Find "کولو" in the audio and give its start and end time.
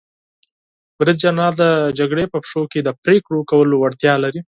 3.49-3.75